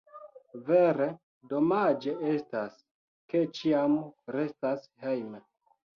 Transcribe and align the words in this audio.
Vere, 0.69 1.05
domaĝe 1.51 2.15
estas, 2.31 2.79
ke 3.33 3.45
vi 3.45 3.53
ĉiam 3.59 3.99
restas 4.37 4.93
hejme. 5.05 5.45